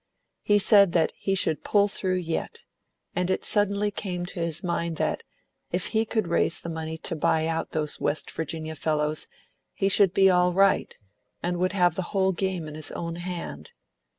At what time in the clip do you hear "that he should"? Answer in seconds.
0.93-1.63